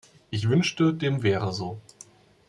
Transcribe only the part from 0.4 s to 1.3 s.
wünschte, dem